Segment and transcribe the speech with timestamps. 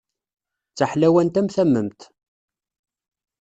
[0.71, 2.01] D taḥlawant am tamemt.